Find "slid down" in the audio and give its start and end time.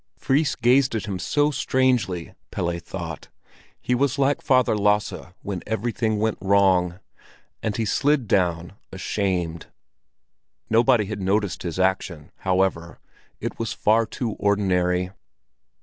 7.85-8.73